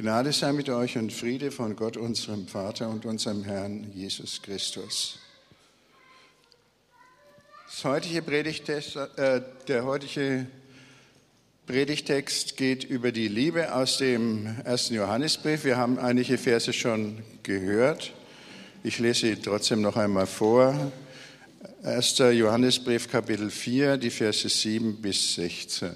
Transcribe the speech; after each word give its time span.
Gnade 0.00 0.32
sei 0.32 0.54
mit 0.54 0.70
euch 0.70 0.96
und 0.96 1.12
Friede 1.12 1.50
von 1.50 1.76
Gott, 1.76 1.98
unserem 1.98 2.48
Vater 2.48 2.88
und 2.88 3.04
unserem 3.04 3.44
Herrn 3.44 3.92
Jesus 3.92 4.40
Christus. 4.40 5.18
Das 7.66 7.84
heutige 7.84 8.22
Predigtest, 8.22 8.96
äh, 8.96 9.42
der 9.68 9.84
heutige 9.84 10.46
Predigtext 11.66 12.56
geht 12.56 12.82
über 12.84 13.12
die 13.12 13.28
Liebe 13.28 13.74
aus 13.74 13.98
dem 13.98 14.46
ersten 14.64 14.94
Johannesbrief. 14.94 15.64
Wir 15.64 15.76
haben 15.76 15.98
einige 15.98 16.38
Verse 16.38 16.72
schon 16.72 17.22
gehört. 17.42 18.14
Ich 18.82 19.00
lese 19.00 19.26
sie 19.26 19.36
trotzdem 19.36 19.82
noch 19.82 19.96
einmal 19.98 20.26
vor. 20.26 20.92
1. 21.82 22.16
Johannesbrief, 22.20 23.06
Kapitel 23.06 23.50
4, 23.50 23.98
die 23.98 24.08
Verse 24.08 24.48
7 24.48 25.02
bis 25.02 25.34
16. 25.34 25.90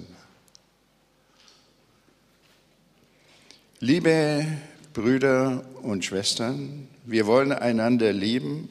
Liebe 3.87 4.47
Brüder 4.93 5.63
und 5.83 6.03
Schwestern, 6.03 6.87
wir 7.05 7.27
wollen 7.27 7.51
einander 7.51 8.11
lieben, 8.13 8.67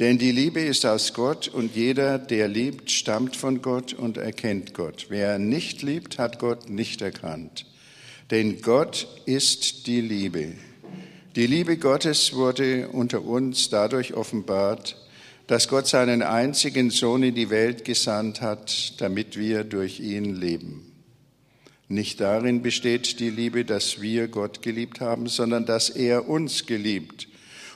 denn 0.00 0.18
die 0.18 0.32
Liebe 0.32 0.60
ist 0.60 0.84
aus 0.84 1.14
Gott 1.14 1.48
und 1.48 1.74
jeder, 1.74 2.18
der 2.18 2.46
liebt, 2.46 2.90
stammt 2.90 3.36
von 3.36 3.62
Gott 3.62 3.94
und 3.94 4.18
erkennt 4.18 4.74
Gott. 4.74 5.06
Wer 5.08 5.38
nicht 5.38 5.80
liebt, 5.80 6.18
hat 6.18 6.38
Gott 6.40 6.68
nicht 6.68 7.00
erkannt. 7.00 7.64
Denn 8.30 8.60
Gott 8.60 9.08
ist 9.24 9.86
die 9.86 10.02
Liebe. 10.02 10.52
Die 11.36 11.46
Liebe 11.46 11.78
Gottes 11.78 12.34
wurde 12.34 12.88
unter 12.88 13.24
uns 13.24 13.70
dadurch 13.70 14.12
offenbart, 14.12 14.98
dass 15.46 15.68
Gott 15.68 15.86
seinen 15.86 16.20
einzigen 16.20 16.90
Sohn 16.90 17.22
in 17.22 17.34
die 17.34 17.48
Welt 17.48 17.86
gesandt 17.86 18.42
hat, 18.42 19.00
damit 19.00 19.38
wir 19.38 19.64
durch 19.64 20.00
ihn 20.00 20.36
leben. 20.36 20.93
Nicht 21.88 22.20
darin 22.20 22.62
besteht 22.62 23.20
die 23.20 23.30
Liebe, 23.30 23.64
dass 23.64 24.00
wir 24.00 24.28
Gott 24.28 24.62
geliebt 24.62 25.00
haben, 25.00 25.26
sondern 25.26 25.66
dass 25.66 25.90
er 25.90 26.28
uns 26.28 26.64
geliebt 26.64 27.28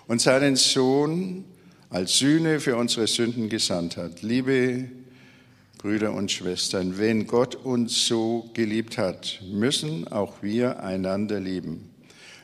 und 0.06 0.20
seinen 0.20 0.56
Sohn 0.56 1.44
als 1.90 2.18
Sühne 2.18 2.60
für 2.60 2.76
unsere 2.76 3.06
Sünden 3.06 3.48
gesandt 3.48 3.96
hat. 3.96 4.22
Liebe 4.22 4.88
Brüder 5.78 6.12
und 6.12 6.32
Schwestern, 6.32 6.98
wenn 6.98 7.26
Gott 7.26 7.54
uns 7.54 8.06
so 8.06 8.50
geliebt 8.54 8.98
hat, 8.98 9.40
müssen 9.52 10.08
auch 10.08 10.42
wir 10.42 10.82
einander 10.82 11.38
lieben. 11.38 11.90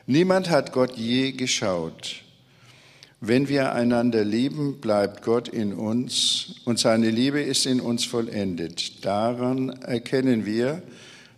Niemand 0.05 0.49
hat 0.49 0.71
Gott 0.71 0.95
je 0.95 1.31
geschaut. 1.31 2.21
Wenn 3.21 3.49
wir 3.49 3.73
einander 3.73 4.23
lieben, 4.23 4.79
bleibt 4.79 5.23
Gott 5.23 5.47
in 5.47 5.73
uns 5.73 6.61
und 6.65 6.77
seine 6.77 7.09
Liebe 7.09 7.41
ist 7.41 7.65
in 7.65 7.81
uns 7.81 8.05
vollendet. 8.05 9.03
Daran 9.03 9.69
erkennen 9.69 10.45
wir, 10.45 10.83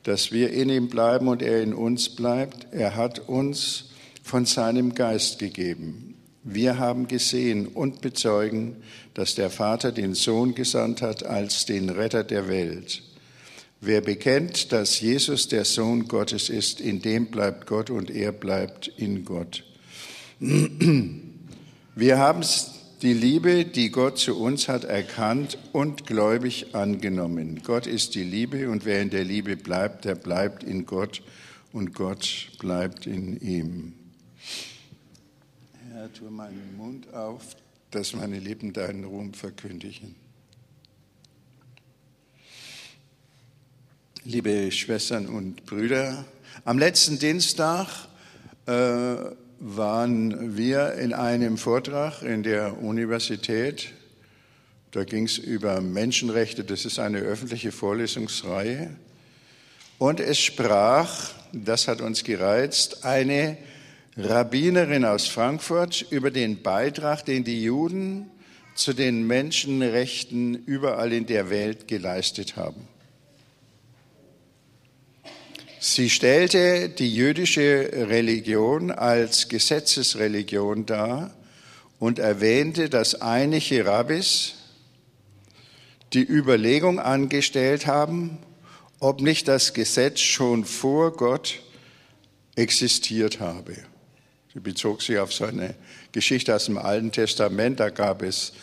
dass 0.08 0.32
wir 0.32 0.52
in 0.52 0.70
ihm 0.70 0.88
bleiben 0.88 1.28
und 1.28 1.42
er 1.42 1.62
in 1.62 1.74
uns 1.74 2.08
bleibt. 2.08 2.68
Er 2.72 2.96
hat 2.96 3.28
uns 3.28 3.90
von 4.24 4.46
seinem 4.46 4.96
Geist 4.96 5.38
gegeben. 5.38 6.16
Wir 6.46 6.80
haben 6.80 7.10
gesehen 7.10 7.68
und 7.68 8.00
bezeugen, 8.00 8.78
dass 9.16 9.36
der 9.36 9.50
Vater 9.50 9.92
den 9.92 10.14
Sohn 10.14 10.56
gesandt 10.56 11.02
hat 11.02 11.26
als 11.26 11.66
den 11.66 11.90
Retter 11.90 12.24
der 12.24 12.48
Welt. 12.48 13.04
Wer 13.82 14.00
bekennt, 14.00 14.72
dass 14.72 15.02
Jesus 15.02 15.50
der 15.50 15.66
Sohn 15.66 16.08
Gottes 16.08 16.50
ist, 16.50 16.80
in 16.80 17.02
dem 17.02 17.26
bleibt 17.26 17.68
Gott 17.68 17.90
und 17.90 18.10
er 18.10 18.32
bleibt 18.32 18.88
in 18.88 19.26
Gott. 19.26 19.66
Wir 20.40 22.18
haben 22.18 22.44
die 23.02 23.14
Liebe, 23.14 23.66
die 23.66 23.92
Gott 23.92 24.18
zu 24.18 24.40
uns 24.40 24.68
hat, 24.68 24.84
erkannt 24.84 25.58
und 25.72 26.08
gläubig 26.08 26.74
angenommen. 26.74 27.62
Gott 27.64 27.86
ist 27.86 28.16
die 28.16 28.24
Liebe 28.24 28.70
und 28.70 28.86
wer 28.86 29.02
in 29.02 29.12
der 29.12 29.24
Liebe 29.24 29.56
bleibt, 29.56 30.06
der 30.06 30.16
bleibt 30.16 30.64
in 30.64 30.86
Gott 30.86 31.22
und 31.74 31.94
Gott 31.94 32.50
bleibt 32.60 33.06
in 33.06 33.40
ihm. 33.40 33.94
Herr, 35.92 36.12
tue 36.12 36.32
meinen 36.32 36.76
Mund 36.76 37.14
auf, 37.14 37.56
dass 37.92 38.16
meine 38.16 38.40
Lippen 38.40 38.74
deinen 38.74 39.04
Ruhm 39.04 39.34
verkündigen. 39.34 40.16
Liebe 44.24 44.72
Schwestern 44.72 45.28
und 45.28 45.66
Brüder, 45.66 46.26
am 46.66 46.80
letzten 46.80 47.20
Dienstag 47.20 47.88
äh, 48.66 49.16
waren 49.60 50.58
wir 50.58 50.94
in 50.94 51.14
einem 51.14 51.58
Vortrag 51.58 52.22
in 52.22 52.44
der 52.44 52.82
Universität. 52.82 53.90
Da 54.92 55.04
ging 55.04 55.26
es 55.26 55.38
über 55.38 55.82
Menschenrechte. 55.82 56.64
Das 56.64 56.86
ist 56.86 57.00
eine 57.00 57.20
öffentliche 57.20 57.72
Vorlesungsreihe. 57.72 58.92
Und 59.98 60.20
es 60.20 60.40
sprach, 60.40 61.32
das 61.52 61.88
hat 61.88 62.02
uns 62.02 62.24
gereizt, 62.24 63.04
eine 63.04 63.58
Rabbinerin 64.16 65.06
aus 65.06 65.28
Frankfurt 65.28 66.06
über 66.12 66.32
den 66.32 66.62
Beitrag, 66.62 67.26
den 67.26 67.44
die 67.44 67.64
Juden 67.64 68.30
zu 68.76 68.94
den 68.94 69.26
Menschenrechten 69.26 70.66
überall 70.66 71.14
in 71.14 71.26
der 71.26 71.50
Welt 71.50 71.88
geleistet 71.88 72.56
haben. 72.56 72.88
Sie 75.80 76.10
stellte 76.10 76.90
die 76.90 77.14
jüdische 77.14 77.90
Religion 77.94 78.90
als 78.90 79.48
Gesetzesreligion 79.48 80.88
dar 80.88 81.36
und 82.00 82.18
erwähnte, 82.18 82.90
dass 82.90 83.22
einige 83.22 83.86
Rabbis 83.86 84.56
die 86.14 86.28
Überlegung 86.28 87.00
angestellt 87.00 87.86
haben, 87.86 88.40
ob 89.00 89.22
nicht 89.22 89.48
das 89.48 89.74
Gesetz 89.74 90.20
schon 90.20 90.66
vor 90.66 91.14
Gott 91.14 91.60
existiert 92.56 93.40
habe. 93.40 93.76
Sie 94.54 94.60
bezog 94.60 95.04
sich 95.04 95.20
auf 95.20 95.32
so 95.32 95.46
eine 95.46 95.76
Geschichte 96.12 96.56
aus 96.56 96.66
dem 96.66 96.80
Alten 96.80 97.12
Testament. 97.12 97.80
Da 97.80 97.92
gab 97.92 98.24
es 98.24 98.54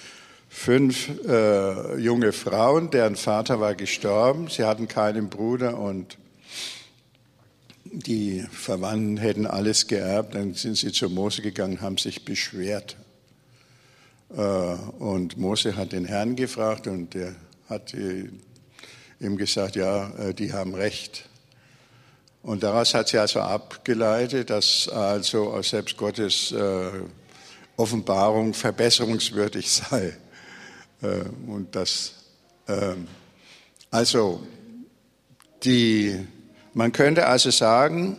fünf 0.48 1.10
äh, 1.28 1.96
junge 1.98 2.32
Frauen, 2.32 2.90
deren 2.90 3.14
Vater 3.14 3.60
war 3.60 3.76
gestorben. 3.76 4.48
Sie 4.48 4.64
hatten 4.64 4.88
keinen 4.88 5.28
Bruder 5.28 5.78
und 5.78 6.18
die 8.00 8.44
Verwandten 8.50 9.16
hätten 9.16 9.46
alles 9.46 9.86
geerbt, 9.86 10.34
dann 10.34 10.54
sind 10.54 10.76
sie 10.76 10.92
zu 10.92 11.08
Mose 11.08 11.42
gegangen, 11.42 11.80
haben 11.80 11.98
sich 11.98 12.24
beschwert. 12.24 12.96
Äh, 14.36 14.40
und 14.40 15.36
Mose 15.36 15.76
hat 15.76 15.92
den 15.92 16.04
Herrn 16.04 16.36
gefragt 16.36 16.86
und 16.86 17.14
der 17.14 17.34
hat 17.68 17.94
ihm 17.94 19.36
gesagt, 19.36 19.76
ja, 19.76 20.10
äh, 20.16 20.34
die 20.34 20.52
haben 20.52 20.74
recht. 20.74 21.28
Und 22.42 22.62
daraus 22.62 22.92
hat 22.94 23.08
sie 23.08 23.18
also 23.18 23.40
abgeleitet, 23.40 24.50
dass 24.50 24.88
also 24.88 25.62
selbst 25.62 25.96
Gottes 25.96 26.52
äh, 26.52 26.90
Offenbarung 27.76 28.54
verbesserungswürdig 28.54 29.70
sei. 29.70 30.16
Und 31.46 31.74
dass 31.76 32.14
ähm, 32.66 33.08
also 33.90 34.46
die 35.64 36.26
man 36.74 36.92
könnte 36.92 37.26
also 37.26 37.50
sagen, 37.50 38.16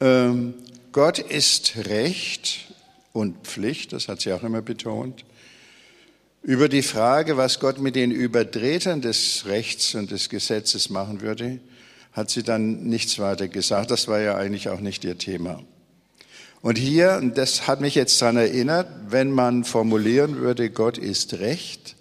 ähm, 0.00 0.54
Gott 0.92 1.18
ist 1.18 1.76
Recht 1.88 2.72
und 3.12 3.46
Pflicht, 3.46 3.92
das 3.92 4.08
hat 4.08 4.20
sie 4.20 4.32
auch 4.32 4.42
immer 4.42 4.62
betont. 4.62 5.24
Über 6.42 6.68
die 6.68 6.82
Frage, 6.82 7.36
was 7.36 7.58
Gott 7.58 7.80
mit 7.80 7.96
den 7.96 8.12
Übertretern 8.12 9.00
des 9.00 9.46
Rechts 9.46 9.94
und 9.96 10.12
des 10.12 10.28
Gesetzes 10.28 10.90
machen 10.90 11.20
würde, 11.20 11.58
hat 12.12 12.30
sie 12.30 12.44
dann 12.44 12.84
nichts 12.84 13.18
weiter 13.18 13.48
gesagt. 13.48 13.90
Das 13.90 14.06
war 14.06 14.20
ja 14.20 14.36
eigentlich 14.36 14.68
auch 14.68 14.80
nicht 14.80 15.04
ihr 15.04 15.18
Thema. 15.18 15.62
Und 16.62 16.78
hier, 16.78 17.18
und 17.20 17.36
das 17.36 17.66
hat 17.66 17.80
mich 17.80 17.94
jetzt 17.94 18.20
daran 18.22 18.36
erinnert, 18.36 18.88
wenn 19.08 19.30
man 19.30 19.64
formulieren 19.64 20.36
würde, 20.36 20.70
Gott 20.70 20.98
ist 20.98 21.34
Recht, 21.34 21.96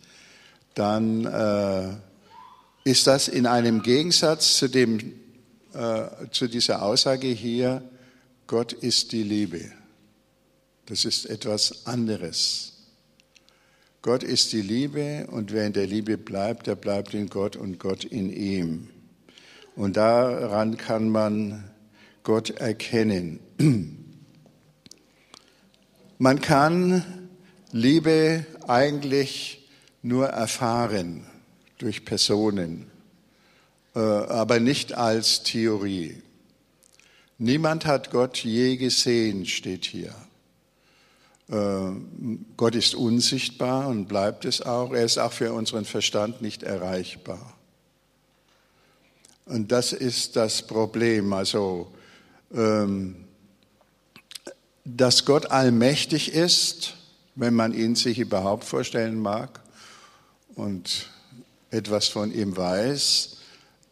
dann 0.76 1.26
äh, 1.26 2.90
ist 2.90 3.08
das 3.08 3.28
in 3.28 3.48
einem 3.48 3.82
Gegensatz 3.82 4.58
zu 4.58 4.68
dem 4.68 5.14
äh, 5.76 6.30
zu 6.32 6.48
dieser 6.48 6.82
Aussage 6.82 7.28
hier, 7.28 7.84
Gott 8.48 8.74
ist 8.74 9.12
die 9.12 9.24
Liebe. 9.24 9.72
Das 10.86 11.04
ist 11.04 11.26
etwas 11.26 11.86
anderes. 11.86 12.74
Gott 14.02 14.24
ist 14.24 14.54
die 14.54 14.62
Liebe 14.62 15.28
und 15.32 15.52
wer 15.52 15.66
in 15.66 15.74
der 15.74 15.88
Liebe 15.88 16.18
bleibt, 16.18 16.68
der 16.68 16.76
bleibt 16.76 17.14
in 17.14 17.28
Gott 17.28 17.56
und 17.56 17.80
Gott 17.80 18.04
in 18.04 18.32
ihm. 18.32 18.90
Und 19.76 19.98
daran 19.98 20.78
kann 20.78 21.10
man 21.10 21.70
Gott 22.24 22.52
erkennen. 22.52 23.40
Man 26.18 26.40
kann 26.40 27.04
Liebe 27.74 28.46
eigentlich 28.70 29.68
nur 30.02 30.28
erfahren 30.28 31.26
durch 31.78 32.06
Personen. 32.06 32.90
Äh, 33.96 34.00
aber 34.00 34.60
nicht 34.60 34.94
als 34.94 35.44
Theorie. 35.44 36.22
Niemand 37.38 37.86
hat 37.86 38.12
Gott 38.12 38.38
je 38.38 38.78
gesehen, 38.78 39.46
steht 39.46 39.86
hier. 39.86 40.14
Äh, 41.50 41.92
Gott 42.58 42.76
ist 42.76 42.96
unsichtbar 42.96 43.88
und 43.88 44.08
bleibt 44.08 44.46
es 44.46 44.62
auch. 44.62 44.94
Er 44.94 45.06
ist 45.06 45.18
auch 45.18 45.34
für 45.34 45.54
unseren 45.54 45.86
Verstand 45.86 46.42
nicht 46.42 46.64
erreichbar. 46.64 47.54
Und 49.46 49.72
das 49.72 49.94
ist 49.94 50.36
das 50.36 50.66
Problem. 50.66 51.32
Also 51.34 51.92
ähm, 52.54 53.16
dass 54.86 55.26
Gott 55.26 55.52
allmächtig 55.52 56.34
ist, 56.34 56.96
wenn 57.36 57.54
man 57.54 57.74
ihn 57.74 57.96
sich 57.96 58.20
überhaupt 58.20 58.64
vorstellen 58.64 59.20
mag 59.20 59.62
und 60.56 61.10
etwas 61.72 62.08
von 62.08 62.34
ihm 62.34 62.56
weiß, 62.56 63.35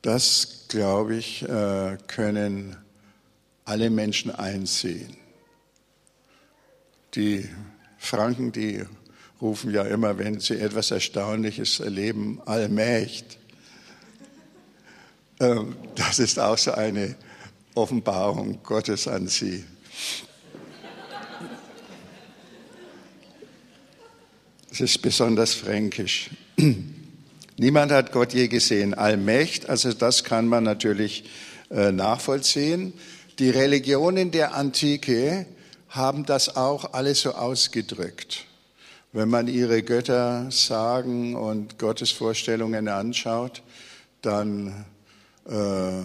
das, 0.04 0.66
glaube 0.68 1.16
ich, 1.16 1.42
äh, 1.44 1.98
können 2.08 2.76
alle 3.66 3.90
Menschen 3.90 4.32
einsehen. 4.32 5.16
Die 7.16 7.50
Franken, 7.98 8.52
die 8.52 8.84
rufen 9.42 9.74
ja 9.74 9.84
immer, 9.84 10.18
wenn 10.18 10.40
sie 10.40 10.60
etwas 10.60 10.92
Erstaunliches 10.92 11.80
erleben, 11.80 12.42
Allmächt. 12.46 13.38
Ähm, 15.40 15.76
das 15.96 16.20
ist 16.20 16.38
auch 16.38 16.58
so 16.58 16.74
eine 16.74 17.16
Offenbarung 17.74 18.62
Gottes 18.62 19.08
an 19.08 19.28
sie. 19.28 19.64
Es 24.70 24.82
ist 24.82 25.02
besonders 25.02 25.54
fränkisch. 25.54 26.30
Niemand 27.58 27.92
hat 27.92 28.12
Gott 28.12 28.34
je 28.34 28.48
gesehen. 28.48 28.94
Allmächt, 28.94 29.70
also 29.70 29.94
das 29.94 30.24
kann 30.24 30.48
man 30.48 30.64
natürlich 30.64 31.26
äh, 31.70 31.92
nachvollziehen. 31.92 32.94
Die 33.40 33.50
Religionen 33.50 34.32
der 34.32 34.56
Antike 34.56 35.46
haben 35.90 36.26
das 36.26 36.56
auch 36.56 36.94
alles 36.94 37.22
so 37.22 37.34
ausgedrückt. 37.34 38.46
Wenn 39.12 39.30
man 39.30 39.48
ihre 39.48 39.84
Götter 39.84 40.50
sagen 40.50 41.36
und 41.36 41.78
Gottesvorstellungen 41.78 42.88
anschaut, 42.88 43.62
dann 44.24 44.86
äh, 45.46 46.02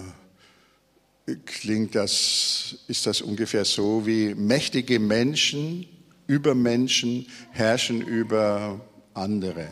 klingt 1.47 1.95
das, 1.95 2.77
ist 2.89 3.07
das 3.07 3.23
ungefähr 3.23 3.65
so 3.65 4.07
wie 4.07 4.35
mächtige 4.35 4.99
Menschen, 4.99 5.87
Übermenschen 6.27 7.27
herrschen 7.53 8.03
über 8.03 8.81
andere. 9.15 9.69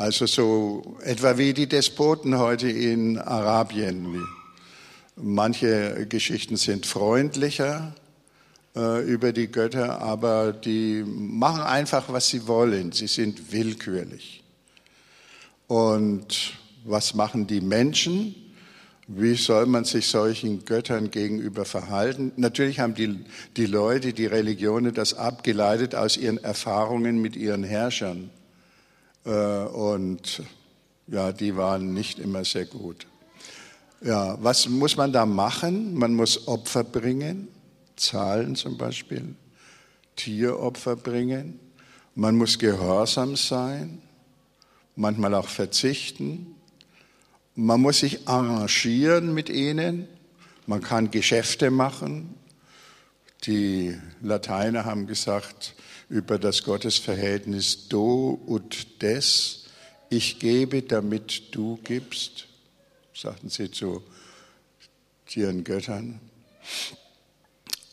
Also 0.00 0.24
so 0.24 0.96
etwa 1.04 1.36
wie 1.36 1.52
die 1.52 1.68
Despoten 1.68 2.38
heute 2.38 2.70
in 2.70 3.18
Arabien. 3.18 4.26
Manche 5.14 6.06
Geschichten 6.08 6.56
sind 6.56 6.86
freundlicher 6.86 7.94
äh, 8.74 9.04
über 9.04 9.34
die 9.34 9.48
Götter, 9.48 10.00
aber 10.00 10.54
die 10.54 11.04
machen 11.06 11.60
einfach, 11.60 12.10
was 12.10 12.28
sie 12.28 12.48
wollen. 12.48 12.92
Sie 12.92 13.08
sind 13.08 13.52
willkürlich. 13.52 14.42
Und 15.66 16.54
was 16.84 17.12
machen 17.12 17.46
die 17.46 17.60
Menschen? 17.60 18.34
Wie 19.06 19.34
soll 19.34 19.66
man 19.66 19.84
sich 19.84 20.06
solchen 20.06 20.64
Göttern 20.64 21.10
gegenüber 21.10 21.66
verhalten? 21.66 22.32
Natürlich 22.36 22.80
haben 22.80 22.94
die, 22.94 23.22
die 23.58 23.66
Leute, 23.66 24.14
die 24.14 24.24
Religionen 24.24 24.94
das 24.94 25.12
abgeleitet 25.12 25.94
aus 25.94 26.16
ihren 26.16 26.38
Erfahrungen 26.38 27.20
mit 27.20 27.36
ihren 27.36 27.64
Herrschern. 27.64 28.30
Äh, 29.24 29.30
und 29.30 30.42
ja, 31.06 31.32
die 31.32 31.56
waren 31.56 31.92
nicht 31.92 32.18
immer 32.18 32.44
sehr 32.44 32.66
gut. 32.66 33.06
Ja, 34.02 34.42
was 34.42 34.68
muss 34.68 34.96
man 34.96 35.12
da 35.12 35.26
machen? 35.26 35.94
Man 35.94 36.14
muss 36.14 36.48
Opfer 36.48 36.84
bringen, 36.84 37.48
zahlen 37.96 38.56
zum 38.56 38.78
Beispiel, 38.78 39.34
Tieropfer 40.16 40.96
bringen. 40.96 41.60
Man 42.14 42.36
muss 42.36 42.58
gehorsam 42.58 43.36
sein, 43.36 44.00
manchmal 44.96 45.34
auch 45.34 45.48
verzichten. 45.48 46.54
Man 47.54 47.80
muss 47.80 47.98
sich 47.98 48.26
arrangieren 48.26 49.34
mit 49.34 49.50
ihnen. 49.50 50.08
Man 50.66 50.80
kann 50.80 51.10
Geschäfte 51.10 51.70
machen. 51.70 52.34
Die 53.44 53.98
Lateiner 54.22 54.84
haben 54.84 55.06
gesagt 55.06 55.74
über 56.10 56.38
das 56.38 56.62
Gottesverhältnis 56.62 57.88
do 57.88 58.38
und 58.46 59.00
des. 59.00 59.64
Ich 60.10 60.38
gebe, 60.38 60.82
damit 60.82 61.54
du 61.54 61.78
gibst, 61.82 62.46
sagten 63.14 63.48
sie 63.48 63.70
zu 63.70 64.02
ihren 65.34 65.64
Göttern. 65.64 66.20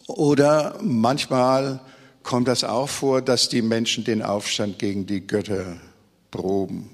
Oder 0.07 0.77
manchmal 0.81 1.79
kommt 2.23 2.49
das 2.49 2.65
auch 2.65 2.89
vor, 2.89 3.21
dass 3.21 3.47
die 3.47 3.61
Menschen 3.61 4.03
den 4.03 4.21
Aufstand 4.21 4.79
gegen 4.79 5.05
die 5.05 5.25
Götter 5.25 5.77
proben 6.31 6.89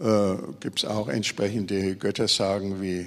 äh, 0.00 0.36
gibt 0.60 0.80
es 0.80 0.84
auch 0.84 1.08
entsprechende 1.08 1.96
Göttersagen, 1.96 2.80
wie 2.82 3.06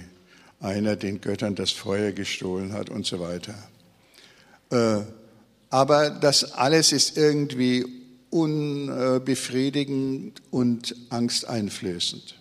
einer 0.59 0.95
den 0.95 1.21
Göttern 1.21 1.55
das 1.55 1.71
Feuer 1.71 2.11
gestohlen 2.11 2.73
hat 2.73 2.89
und 2.89 3.05
so 3.05 3.19
weiter. 3.19 3.53
Äh, 4.71 5.03
aber 5.69 6.09
das 6.09 6.53
alles 6.53 6.91
ist 6.91 7.17
irgendwie 7.17 7.85
unbefriedigend 8.29 10.41
und 10.51 10.95
angsteinflößend. 11.09 12.35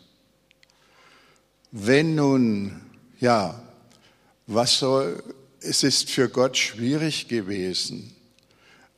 Wenn 1.70 2.14
nun, 2.14 2.80
ja, 3.20 3.62
was 4.46 4.78
soll, 4.78 5.22
es 5.60 5.82
ist 5.82 6.10
für 6.10 6.28
Gott 6.28 6.56
schwierig 6.56 7.28
gewesen, 7.28 8.14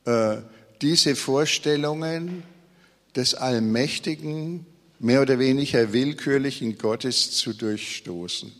äh, 0.05 0.37
diese 0.81 1.15
Vorstellungen 1.15 2.43
des 3.15 3.35
Allmächtigen 3.35 4.65
mehr 4.99 5.21
oder 5.21 5.39
weniger 5.39 5.93
willkürlichen 5.93 6.77
Gottes 6.77 7.31
zu 7.31 7.53
durchstoßen. 7.53 8.51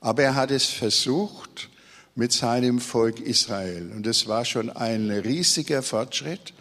Aber 0.00 0.22
er 0.22 0.34
hat 0.34 0.50
es 0.50 0.66
versucht 0.66 1.68
mit 2.14 2.32
seinem 2.32 2.80
Volk 2.80 3.20
Israel. 3.20 3.90
Und 3.94 4.06
es 4.06 4.26
war 4.28 4.44
schon 4.44 4.70
ein 4.70 5.10
riesiger 5.10 5.82
Fortschritt, 5.82 6.54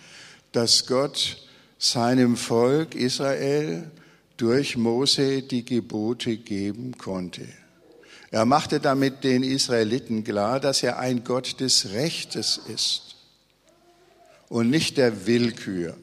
dass 0.51 0.85
Gott 0.87 1.37
seinem 1.77 2.37
Volk 2.37 2.95
Israel 2.95 3.91
durch 4.37 4.77
Mose 4.77 5.41
die 5.43 5.63
Gebote 5.63 6.37
geben 6.37 6.97
konnte. 6.97 7.47
Er 8.31 8.45
machte 8.45 8.79
damit 8.79 9.23
den 9.23 9.43
Israeliten 9.43 10.23
klar, 10.23 10.59
dass 10.59 10.81
er 10.81 10.97
ein 10.97 11.23
Gott 11.23 11.59
des 11.59 11.91
Rechtes 11.91 12.59
ist 12.67 13.15
und 14.49 14.69
nicht 14.69 14.97
der 14.97 15.27
Willkür 15.27 15.95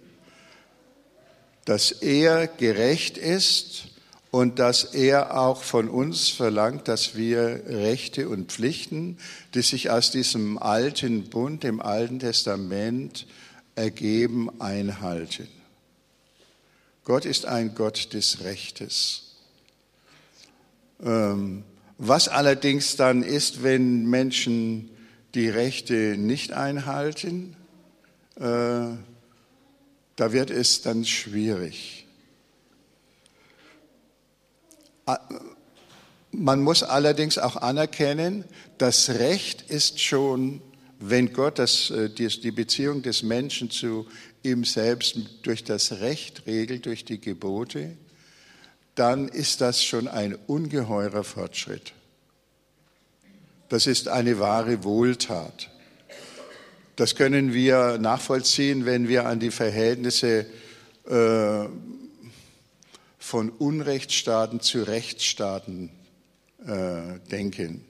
dass 1.71 1.93
er 1.93 2.49
gerecht 2.49 3.17
ist 3.17 3.85
und 4.31 4.59
dass 4.59 4.85
er 4.85 5.39
auch 5.39 5.63
von 5.63 5.89
uns 5.89 6.29
verlangt, 6.29 6.87
dass 6.87 7.17
wir 7.17 7.63
Rechte 7.67 8.29
und 8.29 8.53
Pflichten, 8.53 9.19
die 9.55 9.63
sich 9.63 9.91
aus 9.91 10.11
diesem 10.11 10.57
alten 10.59 11.25
Bund, 11.25 11.65
dem 11.65 11.81
Alten 11.81 12.21
Testament 12.21 13.27
ergeben, 13.75 14.61
einhalten. 14.61 15.49
Gott 17.05 17.25
ist 17.25 17.47
ein 17.47 17.75
Gott 17.75 18.13
des 18.13 18.45
Rechtes. 18.45 19.37
Ähm, 21.03 21.65
was 21.99 22.29
allerdings 22.29 22.97
dann 22.97 23.23
ist, 23.23 23.63
wenn 23.63 24.07
Menschen 24.07 24.91
die 25.35 25.49
Rechte 25.49 26.17
nicht 26.17 26.53
einhalten, 26.53 27.57
äh, 28.37 28.43
da 30.17 30.33
wird 30.33 30.51
es 30.51 30.83
dann 30.83 31.05
schwierig. 31.05 32.07
Man 36.33 36.63
muss 36.63 36.83
allerdings 36.83 37.39
auch 37.39 37.57
anerkennen, 37.57 38.45
das 38.79 39.11
Recht 39.11 39.63
ist 39.63 40.01
schon, 40.01 40.63
wenn 41.01 41.33
Gott 41.33 41.59
das, 41.59 41.91
äh, 41.91 42.09
die 42.11 42.51
Beziehung 42.51 43.03
des 43.03 43.23
Menschen 43.23 43.71
zu 43.71 44.07
ihm 44.43 44.65
selbst 44.65 45.17
durch 45.43 45.65
das 45.65 45.93
Recht 46.01 46.47
regelt, 46.47 46.87
durch 46.87 47.05
die 47.05 47.21
Gebote, 47.21 47.97
dann 48.95 49.29
ist 49.29 49.61
das 49.61 49.83
schon 49.83 50.09
ein 50.09 50.37
ungeheurer 50.47 51.25
Fortschritt. 51.25 51.93
Das 53.69 53.87
ist 53.87 54.09
eine 54.09 54.39
wahre 54.39 54.85
Wohltat. 54.85 55.71
Das 56.97 57.15
können 57.15 57.55
wir 57.55 57.99
nachvollziehen, 57.99 58.85
wenn 58.85 59.09
wir 59.09 59.27
an 59.27 59.41
die 59.41 59.51
Verhältnisse 59.51 60.47
äh, 61.09 61.67
von 63.21 63.51
Unrechtsstaaten 63.51 64.61
zu 64.61 64.83
Rechtsstaaten 64.83 65.91
äh, 66.67 67.21
denken. 67.31 67.85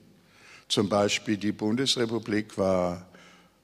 Zum 0.68 0.88
Beispiel 0.88 1.38
die 1.38 1.52
Bundesrepublik 1.52 2.58
war 2.58 3.06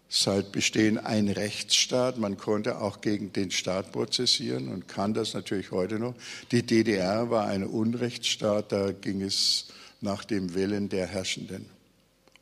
seit 0.09 0.53
Bestehen 0.53 0.97
ein 0.97 1.29
Rechtsstaat. 1.29 2.19
Man 2.19 2.37
konnte 2.39 2.81
auch 2.81 3.01
gegen 3.01 3.33
den 3.33 3.51
Staat 3.51 3.93
prozessieren 3.93 4.69
und 4.69 4.87
kann 4.89 5.13
das 5.13 5.35
natürlich 5.35 5.73
heute 5.73 5.99
noch. 5.99 6.15
Die 6.53 6.65
DDR 6.65 7.31
war 7.31 7.47
ein 7.47 7.65
Unrechtsstaat, 7.65 8.71
da 8.71 8.93
ging 8.93 9.21
es 9.21 9.67
nach 10.01 10.25
dem 10.25 10.55
Willen 10.55 10.89
der 10.89 11.07
Herrschenden. 11.07 11.67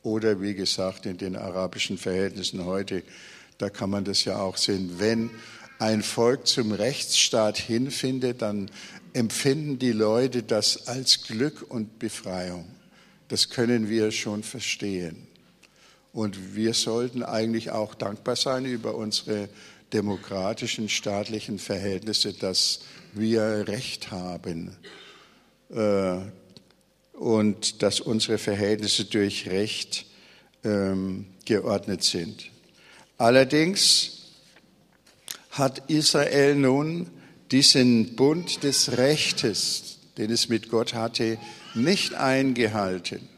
Oder 0.03 0.43
wie 0.43 0.55
gesagt, 0.55 1.07
in 1.07 1.17
den 1.17 1.35
arabischen 1.35 1.97
Verhältnissen 1.97 2.67
heute, 2.67 3.03
da 3.57 3.71
kann 3.71 3.89
man 3.89 4.05
das 4.05 4.25
ja 4.27 4.39
auch 4.39 4.59
sehen. 4.59 4.97
Wenn 4.99 5.31
ein 5.79 6.03
Volk 6.03 6.47
zum 6.47 6.73
Rechtsstaat 6.73 7.59
hinfindet, 7.59 8.43
dann 8.43 8.71
empfinden 9.13 9.79
die 9.79 9.93
Leute 9.93 10.43
das 10.43 10.87
als 10.89 11.23
Glück 11.25 11.65
und 11.69 11.99
Befreiung. 11.99 12.67
Das 13.29 13.49
können 13.49 13.89
wir 13.89 14.11
schon 14.11 14.43
verstehen. 14.43 15.27
Und 16.13 16.55
wir 16.55 16.75
sollten 16.75 17.23
eigentlich 17.23 17.71
auch 17.71 17.95
dankbar 17.95 18.37
sein 18.37 18.65
über 18.65 18.95
unsere 18.95 19.49
demokratischen, 19.93 20.89
staatlichen 20.89 21.59
Verhältnisse, 21.59 22.33
dass 22.33 22.81
wir 23.13 23.67
Recht 23.69 24.11
haben 24.11 24.77
äh, 25.71 26.19
und 27.13 27.83
dass 27.83 28.01
unsere 28.01 28.39
Verhältnisse 28.39 29.05
durch 29.05 29.49
Recht 29.49 30.07
ähm, 30.65 31.27
geordnet 31.45 32.03
sind. 32.03 32.51
Allerdings 33.19 34.24
hat 35.55 35.89
Israel 35.89 36.57
nun 36.57 37.09
diesen 37.51 38.17
Bund 38.17 38.65
des 38.65 38.97
Rechtes, 38.97 39.99
den 40.19 40.31
es 40.31 40.49
mit 40.49 40.69
Gott 40.69 40.95
hatte, 40.95 41.39
nicht 41.75 42.15
eingehalten. 42.15 43.29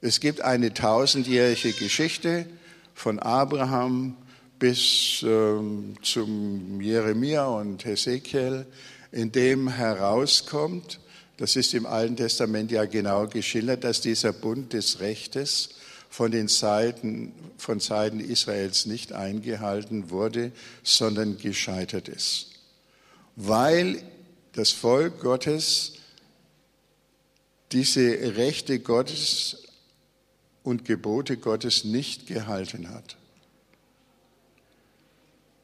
Es 0.00 0.20
gibt 0.20 0.40
eine 0.40 0.74
tausendjährige 0.74 1.72
Geschichte 1.72 2.46
von 2.94 3.18
Abraham 3.20 4.16
bis 4.58 5.24
ähm, 5.24 5.94
zum 6.02 6.80
Jeremia 6.80 7.46
und 7.46 7.84
Hesekiel, 7.84 8.66
in 9.12 9.30
dem 9.30 9.68
herauskommt, 9.68 10.98
das 11.36 11.54
ist 11.54 11.72
im 11.72 11.86
Alten 11.86 12.16
Testament 12.16 12.72
ja 12.72 12.84
genau 12.84 13.28
geschildert, 13.28 13.84
dass 13.84 14.00
dieser 14.00 14.32
Bund 14.32 14.72
des 14.72 14.98
Rechtes 14.98 15.70
von 16.08 16.30
den 16.30 16.48
Seiten, 16.48 17.32
von 17.58 17.80
Seiten 17.80 18.20
Israels 18.20 18.86
nicht 18.86 19.12
eingehalten 19.12 20.10
wurde, 20.10 20.52
sondern 20.82 21.38
gescheitert 21.38 22.08
ist. 22.08 22.50
Weil 23.36 24.02
das 24.52 24.70
Volk 24.70 25.20
Gottes 25.20 25.94
diese 27.72 28.36
Rechte 28.36 28.80
Gottes 28.80 29.64
und 30.62 30.84
Gebote 30.84 31.36
Gottes 31.36 31.84
nicht 31.84 32.26
gehalten 32.26 32.88
hat. 32.88 33.16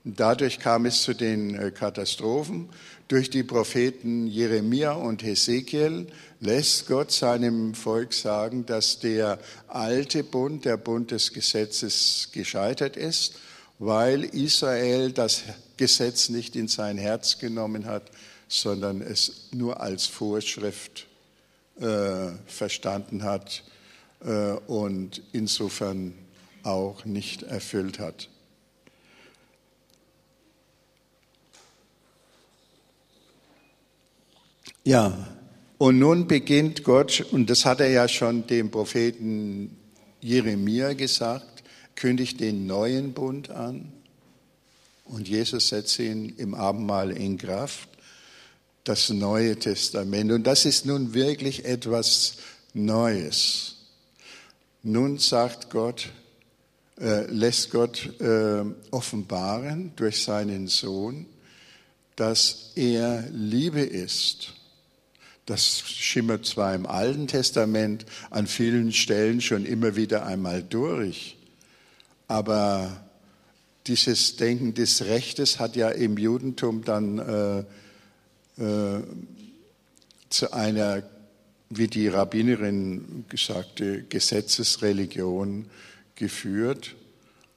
Dadurch 0.05 0.59
kam 0.59 0.85
es 0.85 1.03
zu 1.03 1.15
den 1.15 1.55
äh, 1.55 1.71
Katastrophen. 1.71 2.69
Durch 3.09 3.31
die 3.31 3.43
Propheten 3.43 4.27
Jeremia 4.27 4.93
und 4.93 5.23
Hesekiel 5.23 6.09
lässt 6.41 6.87
Gott 6.87 7.11
seinem 7.11 7.75
Volk 7.75 8.13
sagen, 8.13 8.67
dass 8.67 8.99
der 8.99 9.39
alte 9.67 10.23
Bund, 10.23 10.67
der 10.67 10.77
Bund 10.77 11.11
des 11.11 11.33
Gesetzes, 11.33 12.29
gescheitert 12.33 12.99
ist, 12.99 13.37
weil 13.79 14.25
Israel 14.25 15.11
das 15.11 15.43
Gesetz 15.79 16.29
nicht 16.29 16.55
in 16.55 16.69
sein 16.69 16.99
Herz 16.99 17.39
genommen 17.39 17.87
hat, 17.87 18.11
sondern 18.47 19.01
es 19.01 19.49
nur 19.53 19.81
als 19.81 20.07
Vorschrift 20.07 21.07
äh, 21.81 22.29
verstanden 22.47 23.23
hat 23.23 23.65
äh, 24.23 24.53
und 24.67 25.23
insofern 25.33 26.13
auch 26.63 27.07
nicht 27.07 27.43
erfüllt 27.43 27.99
hat. 27.99 28.29
Ja, 34.87 35.26
und 35.79 35.99
nun 35.99 36.29
beginnt 36.29 36.85
Gott, 36.85 37.25
und 37.33 37.49
das 37.49 37.64
hat 37.64 37.81
er 37.81 37.88
ja 37.88 38.07
schon 38.07 38.47
dem 38.47 38.71
Propheten 38.71 39.75
Jeremia 40.21 40.93
gesagt, 40.93 41.64
kündigt 41.97 42.38
den 42.41 42.67
neuen 42.67 43.14
Bund 43.14 43.49
an. 43.49 43.91
Und 45.07 45.26
Jesus 45.26 45.69
setzt 45.69 45.99
ihn 46.00 46.35
im 46.37 46.55
Abendmahl 46.55 47.12
in 47.12 47.38
Kraft, 47.38 47.88
das 48.85 49.09
Neue 49.09 49.59
Testament. 49.59 50.31
Und 50.31 50.47
das 50.47 50.67
ist 50.67 50.85
nun 50.85 51.14
wirklich 51.14 51.64
etwas 51.64 52.37
Neues. 52.75 53.76
Nun 54.83 55.17
sagt 55.17 55.71
Gott, 55.71 56.11
äh, 57.00 57.25
lässt 57.31 57.71
Gott 57.71 58.21
äh, 58.21 58.64
offenbaren 58.91 59.93
durch 59.97 60.23
seinen 60.23 60.69
Sohn, 60.69 61.25
dass 62.17 62.73
er 62.75 63.26
Liebe 63.33 63.81
ist 63.81 64.53
das 65.47 65.81
schimmert 65.81 66.47
zwar 66.47 66.75
im 66.75 66.87
Alten 66.87 67.27
Testament 67.27 68.07
an 68.31 68.47
vielen 68.47 68.93
Stellen 68.93 69.41
schon 69.41 69.67
immer 69.67 69.97
wieder 69.97 70.27
einmal 70.27 70.63
durch, 70.63 71.37
aber 72.29 73.05
dieses 73.87 74.37
Denken 74.37 74.73
des 74.75 75.05
Rechtes 75.05 75.59
hat 75.59 75.77
ja 75.77 75.91
im 75.91 76.17
Judentum 76.17 76.85
dann 76.85 77.19
äh, 77.19 78.63
äh, 78.63 79.03
zu 80.31 80.53
einer, 80.53 81.03
wie 81.69 81.89
die 81.89 82.09
Rabbinerin 82.09 83.27
gesagte, 83.29 84.05
Gesetzesreligion 84.05 85.67
geführt 86.15 86.95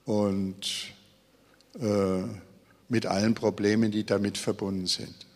und 0.04 0.92
äh, 1.80 2.22
mit 2.88 3.06
allen 3.06 3.34
Problemen, 3.34 3.90
die 3.90 4.04
damit 4.04 4.38
verbunden 4.38 4.86
sind. 4.86 5.27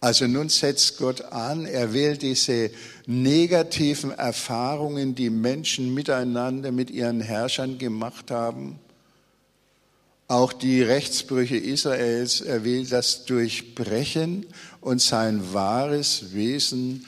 Also 0.00 0.28
nun 0.28 0.48
setzt 0.48 0.98
Gott 0.98 1.22
an, 1.22 1.66
er 1.66 1.92
will 1.92 2.16
diese 2.16 2.70
negativen 3.06 4.12
Erfahrungen, 4.12 5.16
die 5.16 5.30
Menschen 5.30 5.92
miteinander 5.92 6.70
mit 6.70 6.90
ihren 6.90 7.20
Herrschern 7.20 7.78
gemacht 7.78 8.30
haben, 8.30 8.78
auch 10.28 10.52
die 10.52 10.82
Rechtsbrüche 10.82 11.56
Israels, 11.56 12.42
er 12.42 12.62
will 12.62 12.86
das 12.86 13.24
durchbrechen 13.24 14.46
und 14.80 15.00
sein 15.00 15.52
wahres 15.52 16.32
Wesen 16.34 17.06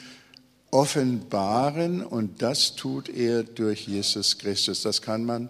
offenbaren 0.71 2.03
und 2.03 2.41
das 2.41 2.75
tut 2.75 3.09
er 3.09 3.43
durch 3.43 3.87
Jesus 3.87 4.37
Christus. 4.37 4.81
Das 4.81 5.01
kann 5.01 5.23
man 5.23 5.49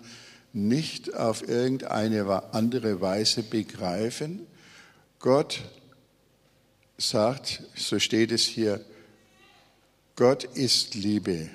nicht 0.51 1.15
auf 1.15 1.47
irgendeine 1.47 2.53
andere 2.53 2.99
Weise 2.99 3.41
begreifen. 3.41 4.41
Gott 5.19 5.61
sagt, 7.01 7.63
so 7.75 7.99
steht 7.99 8.31
es 8.31 8.43
hier, 8.43 8.83
Gott 10.15 10.43
ist 10.43 10.93
Liebe. 10.95 11.49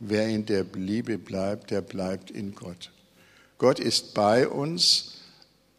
Wer 0.00 0.28
in 0.28 0.44
der 0.44 0.64
Liebe 0.74 1.18
bleibt, 1.18 1.70
der 1.70 1.80
bleibt 1.80 2.30
in 2.30 2.54
Gott. 2.54 2.90
Gott 3.58 3.80
ist 3.80 4.12
bei 4.12 4.46
uns 4.48 5.14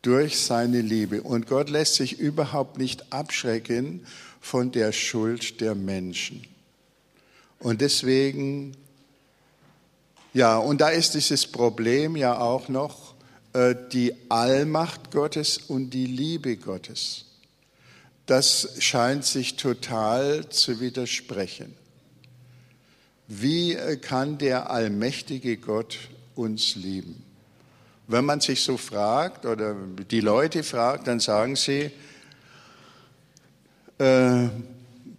durch 0.02 0.40
seine 0.40 0.82
Liebe 0.82 1.22
und 1.22 1.48
Gott 1.48 1.70
lässt 1.70 1.96
sich 1.96 2.20
überhaupt 2.20 2.78
nicht 2.78 3.12
abschrecken 3.12 4.06
von 4.42 4.72
der 4.72 4.92
Schuld 4.92 5.62
der 5.62 5.76
Menschen. 5.76 6.46
Und 7.60 7.82
deswegen, 7.82 8.76
ja, 10.34 10.58
und 10.58 10.82
da 10.82 10.90
ist 10.90 11.14
dieses 11.14 11.48
Problem 11.48 12.16
ja 12.16 12.40
auch 12.40 12.70
noch 12.70 13.16
äh, 13.54 13.76
die 13.92 14.14
Allmacht 14.30 15.12
Gottes 15.12 15.58
und 15.58 15.92
die 15.92 16.06
Liebe 16.06 16.58
Gottes 16.58 17.26
das 18.26 18.76
scheint 18.80 19.26
sich 19.26 19.56
total 19.56 20.50
zu 20.50 20.80
widersprechen. 20.80 21.74
Wie 23.28 23.74
äh, 23.74 23.98
kann 23.98 24.38
der 24.38 24.70
allmächtige 24.70 25.58
Gott 25.58 25.98
uns 26.36 26.76
lieben? 26.76 27.24
Wenn 28.08 28.26
man 28.26 28.40
sich 28.40 28.64
so 28.64 28.78
fragt 28.78 29.46
oder 29.46 29.76
die 30.12 30.22
Leute 30.22 30.64
fragt, 30.64 31.08
dann 31.08 31.20
sagen 31.20 31.56
sie, 31.56 31.92
äh, 33.98 34.48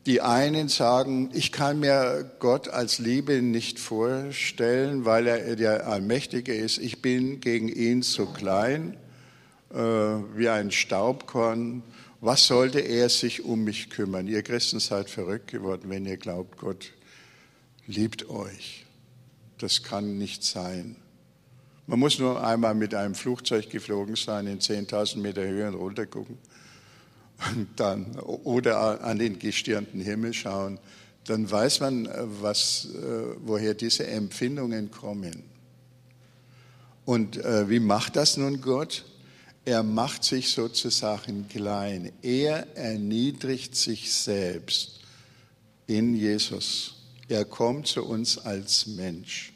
die 0.06 0.20
einen 0.20 0.68
sagen, 0.68 1.30
ich 1.32 1.50
kann 1.50 1.80
mir 1.80 2.30
Gott 2.38 2.68
als 2.68 3.00
Liebe 3.00 3.42
nicht 3.42 3.80
vorstellen, 3.80 5.04
weil 5.04 5.26
er 5.26 5.56
der 5.56 5.88
Allmächtige 5.88 6.54
ist. 6.54 6.78
Ich 6.78 7.02
bin 7.02 7.40
gegen 7.40 7.68
ihn 7.68 8.02
zu 8.02 8.26
klein, 8.26 8.96
äh, 9.74 9.78
wie 9.78 10.48
ein 10.48 10.70
Staubkorn 10.70 11.82
was 12.26 12.48
sollte 12.48 12.80
er 12.80 13.08
sich 13.08 13.44
um 13.44 13.62
mich 13.62 13.88
kümmern? 13.88 14.26
Ihr 14.26 14.42
Christen 14.42 14.80
seid 14.80 15.08
verrückt 15.08 15.46
geworden, 15.46 15.84
wenn 15.86 16.04
ihr 16.06 16.16
glaubt, 16.16 16.58
Gott 16.58 16.92
liebt 17.86 18.28
euch. 18.28 18.84
Das 19.58 19.84
kann 19.84 20.18
nicht 20.18 20.42
sein. 20.42 20.96
Man 21.86 22.00
muss 22.00 22.18
nur 22.18 22.44
einmal 22.44 22.74
mit 22.74 22.94
einem 22.94 23.14
Flugzeug 23.14 23.70
geflogen 23.70 24.16
sein, 24.16 24.48
in 24.48 24.58
10.000 24.58 25.18
Meter 25.18 25.46
Höhe 25.46 25.68
und 25.68 25.74
runter 25.76 26.04
gucken 26.06 26.36
und 27.54 27.68
dann, 27.76 28.18
oder 28.18 29.04
an 29.04 29.20
den 29.20 29.38
gestirnten 29.38 30.00
Himmel 30.00 30.34
schauen. 30.34 30.80
Dann 31.26 31.48
weiß 31.48 31.78
man, 31.80 32.08
was, 32.40 32.86
äh, 32.86 33.36
woher 33.38 33.74
diese 33.74 34.06
Empfindungen 34.06 34.90
kommen. 34.90 35.44
Und 37.04 37.36
äh, 37.36 37.68
wie 37.68 37.80
macht 37.80 38.16
das 38.16 38.36
nun 38.36 38.60
Gott? 38.60 39.04
Er 39.66 39.82
macht 39.82 40.22
sich 40.22 40.50
sozusagen 40.50 41.48
klein. 41.48 42.12
Er 42.22 42.76
erniedrigt 42.76 43.74
sich 43.74 44.12
selbst 44.14 45.00
in 45.88 46.14
Jesus. 46.14 46.94
Er 47.28 47.44
kommt 47.44 47.88
zu 47.88 48.04
uns 48.04 48.38
als 48.38 48.86
Mensch. 48.86 49.52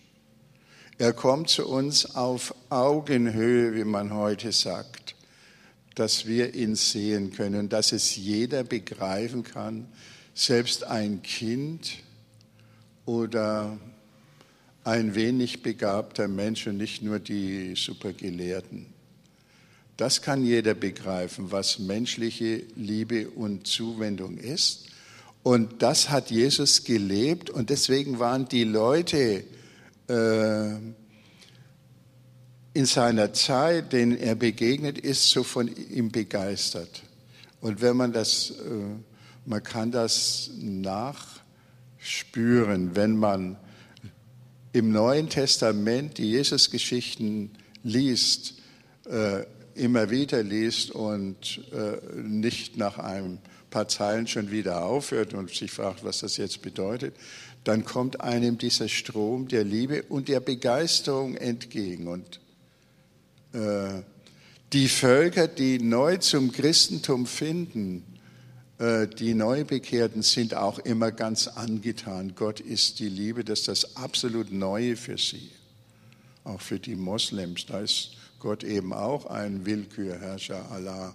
Er 0.99 1.13
kommt 1.13 1.49
zu 1.49 1.69
uns 1.69 2.17
auf 2.17 2.53
Augenhöhe, 2.71 3.77
wie 3.77 3.85
man 3.85 4.13
heute 4.13 4.51
sagt, 4.51 5.15
dass 5.95 6.27
wir 6.27 6.57
ihn 6.57 6.75
sehen 6.75 7.33
können, 7.33 7.69
dass 7.69 7.93
es 7.93 8.17
jeder 8.17 8.65
begreifen 8.65 9.45
kann, 9.45 9.87
selbst 10.35 10.83
ein 10.83 11.23
Kind 11.23 11.99
oder 13.07 13.79
ein 14.83 15.15
wenig 15.15 15.63
begabter 15.63 16.27
Mensch 16.27 16.67
und 16.67 16.79
nicht 16.79 17.01
nur 17.01 17.21
die 17.21 17.77
Supergelehrten. 17.77 18.90
Das 20.01 20.23
kann 20.23 20.43
jeder 20.43 20.73
begreifen, 20.73 21.53
was 21.53 21.79
menschliche 21.79 22.63
Liebe 22.75 23.29
und 23.29 23.67
Zuwendung 23.67 24.39
ist. 24.39 24.87
Und 25.43 25.83
das 25.83 26.09
hat 26.09 26.31
Jesus 26.31 26.85
gelebt 26.85 27.51
und 27.51 27.69
deswegen 27.69 28.19
waren 28.19 28.49
die 28.49 28.65
Leute 28.65 29.45
äh, 30.09 30.71
in 32.73 32.87
seiner 32.87 33.35
Zeit, 33.35 33.93
denen 33.93 34.17
er 34.17 34.37
begegnet 34.37 34.97
ist, 34.97 35.29
so 35.29 35.43
von 35.43 35.69
ihm 35.69 36.11
begeistert. 36.11 37.03
Und 37.61 37.83
wenn 37.83 37.99
man 37.99 38.15
das, 38.15 38.53
äh, 38.53 38.55
man 39.45 39.63
kann 39.63 39.93
das 39.93 40.49
nachspüren, 40.57 41.37
wenn 42.97 43.19
man 43.19 43.59
im 44.73 44.93
Neuen 44.93 45.29
Testament 45.29 46.17
die 46.17 46.31
Jesus-Geschichten 46.31 47.51
liest, 47.83 48.55
äh, 49.05 49.45
immer 49.81 50.11
wieder 50.11 50.43
liest 50.43 50.91
und 50.91 51.61
äh, 51.73 52.21
nicht 52.21 52.77
nach 52.77 52.99
ein 52.99 53.39
paar 53.71 53.89
Zeilen 53.89 54.27
schon 54.27 54.51
wieder 54.51 54.85
aufhört 54.85 55.33
und 55.33 55.51
sich 55.51 55.71
fragt, 55.71 56.05
was 56.05 56.21
das 56.21 56.37
jetzt 56.37 56.61
bedeutet, 56.61 57.15
dann 57.65 57.85
kommt 57.85 58.21
einem 58.21 58.59
dieser 58.59 58.89
Strom 58.89 59.49
der 59.49 59.65
Liebe 59.65 60.03
und 60.05 60.29
der 60.29 60.41
Begeisterung 60.41 61.37
entgegen. 61.37 62.09
Und 62.09 62.41
äh, 63.53 64.03
die 64.73 64.89
Völker, 64.89 65.49
die 65.49 65.79
neu 65.79 66.19
zum 66.19 66.53
Christentum 66.53 67.27
finden, 67.27 68.05
äh, 68.79 69.07
die 69.07 69.35
Neubekehrten 69.35 70.23
sind 70.23 70.55
auch 70.55 70.79
immer 70.79 71.13
ganz 71.13 71.49
angetan. 71.49 72.35
Gott 72.35 72.61
ist 72.61 72.99
die 72.99 73.09
Liebe, 73.09 73.45
das 73.45 73.61
ist 73.61 73.69
das 73.69 73.97
absolut 73.97 74.53
Neue 74.53 74.97
für 74.97 75.19
sie. 75.19 75.51
Auch 76.45 76.61
für 76.61 76.79
die 76.79 76.97
Moslems, 76.97 77.67
da 77.67 77.81
ist 77.81 78.17
Gott 78.41 78.65
eben 78.65 78.93
auch 78.93 79.27
ein 79.27 79.65
Willkürherrscher, 79.65 80.69
Allah. 80.73 81.15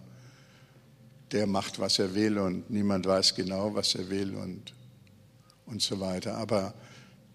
Der 1.34 1.46
macht, 1.46 1.80
was 1.80 2.00
er 2.00 2.16
will 2.16 2.38
und 2.38 2.70
niemand 2.70 3.06
weiß 3.06 3.36
genau, 3.36 3.76
was 3.76 3.96
er 3.96 4.10
will 4.10 4.36
und, 4.36 4.74
und 5.66 5.82
so 5.82 6.00
weiter. 6.00 6.38
Aber 6.38 6.74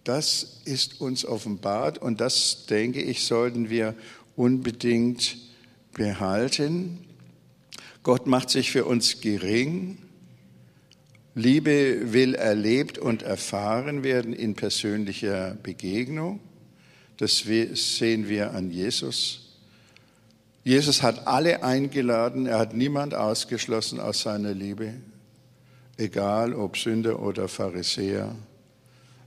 das 0.04 0.62
ist 0.64 1.02
uns 1.02 1.26
offenbart 1.26 1.98
und 1.98 2.22
das, 2.22 2.64
denke 2.64 3.02
ich, 3.02 3.24
sollten 3.26 3.68
wir 3.68 3.94
unbedingt 4.36 5.36
behalten. 5.92 7.00
Gott 8.02 8.26
macht 8.26 8.48
sich 8.48 8.70
für 8.70 8.86
uns 8.86 9.20
gering 9.20 9.98
Liebe 11.34 12.12
will 12.12 12.34
erlebt 12.34 12.98
und 12.98 13.22
erfahren 13.22 14.02
werden 14.02 14.32
in 14.32 14.54
persönlicher 14.54 15.56
Begegnung. 15.62 16.40
Das 17.18 17.38
sehen 17.38 18.28
wir 18.28 18.52
an 18.52 18.70
Jesus. 18.70 19.49
Jesus 20.70 21.02
hat 21.02 21.26
alle 21.26 21.64
eingeladen, 21.64 22.46
er 22.46 22.60
hat 22.60 22.74
niemand 22.74 23.12
ausgeschlossen 23.12 23.98
aus 23.98 24.20
seiner 24.20 24.54
Liebe, 24.54 24.94
egal 25.96 26.54
ob 26.54 26.76
Sünder 26.76 27.20
oder 27.20 27.48
Pharisäer, 27.48 28.36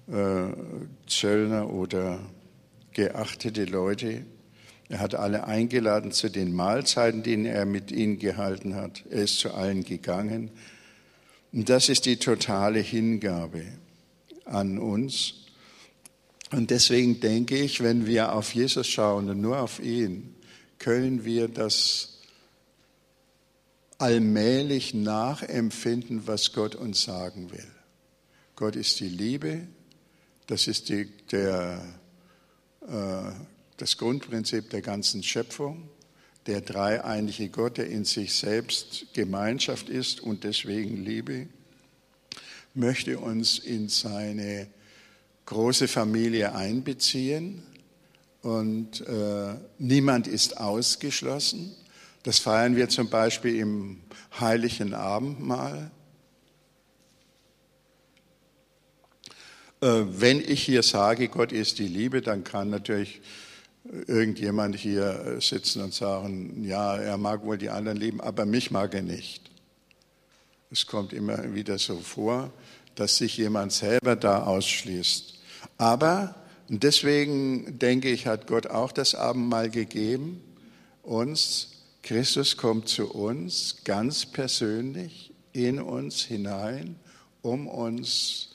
äh, 0.07 0.45
Zöllner 1.05 1.69
oder 1.69 2.21
geachtete 2.93 3.65
Leute. 3.65 4.25
Er 4.88 5.00
hat 5.01 5.15
alle 5.15 5.45
eingeladen 5.45 6.13
zu 6.13 6.29
den 6.29 6.53
Mahlzeiten, 6.53 7.23
die 7.23 7.45
er 7.45 7.65
mit 7.65 7.91
ihnen 7.91 8.19
gehalten 8.19 8.75
hat. 8.75 9.03
Er 9.09 9.23
ist 9.23 9.39
zu 9.39 9.53
allen 9.53 9.83
gegangen. 9.83 10.50
Und 11.51 11.67
das 11.67 11.89
ist 11.89 12.05
die 12.05 12.19
totale 12.19 12.79
Hingabe 12.79 13.65
an 14.45 14.79
uns. 14.79 15.33
Und 16.53 16.69
deswegen 16.69 17.19
denke 17.19 17.57
ich, 17.57 17.83
wenn 17.83 18.05
wir 18.05 18.31
auf 18.31 18.55
Jesus 18.55 18.88
schauen 18.88 19.29
und 19.29 19.41
nur 19.41 19.59
auf 19.59 19.81
ihn, 19.81 20.35
können 20.83 21.23
wir 21.23 21.47
das 21.47 22.19
allmählich 23.99 24.93
nachempfinden, 24.93 26.27
was 26.27 26.51
Gott 26.51 26.75
uns 26.75 27.03
sagen 27.03 27.53
will. 27.53 27.71
Gott 28.58 28.75
ist 28.75 28.99
die 28.99 29.08
Liebe, 29.08 29.65
das 30.47 30.67
ist 30.67 30.89
die, 30.89 31.05
der, 31.31 31.81
äh, 32.86 33.31
das 33.77 33.97
Grundprinzip 33.97 34.71
der 34.71 34.81
ganzen 34.81 35.23
Schöpfung 35.23 35.89
der 36.47 36.60
dreieinige 36.60 37.47
Gott, 37.47 37.77
der 37.77 37.88
in 37.88 38.03
sich 38.03 38.34
selbst 38.34 39.05
Gemeinschaft 39.13 39.88
ist 39.88 40.19
und 40.19 40.43
deswegen 40.43 40.97
Liebe, 40.97 41.47
möchte 42.73 43.19
uns 43.19 43.58
in 43.58 43.88
seine 43.88 44.67
große 45.45 45.88
Familie 45.88 46.53
einbeziehen 46.53 47.63
und 48.43 49.01
äh, 49.08 49.56
niemand 49.79 50.27
ist 50.27 50.58
ausgeschlossen. 50.58 51.73
Das 52.23 52.39
feiern 52.39 52.75
wir 52.75 52.89
zum 52.89 53.10
Beispiel 53.10 53.56
im 53.56 54.01
heiligen 54.39 54.93
Abendmahl. 54.93 55.91
Äh, 59.82 60.03
wenn 60.08 60.39
ich 60.39 60.63
hier 60.63 60.84
sage, 60.84 61.29
Gott 61.29 61.53
ist 61.53 61.79
die 61.79 61.88
Liebe, 61.88 62.21
dann 62.21 62.43
kann 62.43 62.69
natürlich 62.69 63.21
irgendjemand 64.08 64.75
hier 64.75 65.38
sitzen 65.39 65.82
und 65.82 65.93
sagen, 65.93 66.63
ja, 66.65 66.97
er 66.97 67.17
mag 67.17 67.43
wohl 67.43 67.58
die 67.58 67.69
anderen 67.69 67.97
lieben, 67.97 68.21
aber 68.21 68.45
mich 68.45 68.71
mag 68.71 68.93
er 68.93 69.01
nicht. 69.01 69.51
Es 70.69 70.86
kommt 70.86 71.13
immer 71.13 71.53
wieder 71.53 71.77
so 71.77 71.99
vor, 71.99 72.51
dass 72.95 73.17
sich 73.17 73.38
jemand 73.38 73.71
selber 73.71 74.15
da 74.15 74.43
ausschließt. 74.43 75.34
Aber 75.77 76.36
und 76.69 76.84
deswegen 76.84 77.78
denke 77.80 78.10
ich, 78.10 78.28
hat 78.28 78.47
Gott 78.47 78.67
auch 78.67 78.91
das 78.91 79.15
Abendmahl 79.15 79.69
gegeben, 79.69 80.41
uns. 81.02 81.69
Christus 82.04 82.58
kommt 82.58 82.89
zu 82.89 83.10
uns 83.10 83.78
ganz 83.86 84.26
persönlich 84.26 85.32
in 85.54 85.80
uns 85.80 86.23
hinein, 86.23 86.97
um 87.41 87.67
uns 87.67 88.49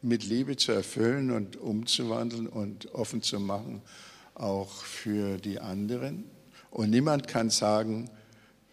mit 0.00 0.24
Liebe 0.24 0.56
zu 0.56 0.72
erfüllen 0.72 1.30
und 1.30 1.56
umzuwandeln 1.56 2.46
und 2.46 2.94
offen 2.94 3.20
zu 3.20 3.38
machen 3.38 3.82
auch 4.34 4.70
für 4.70 5.38
die 5.38 5.60
anderen. 5.60 6.24
Und 6.70 6.90
niemand 6.90 7.28
kann 7.28 7.50
sagen, 7.50 8.10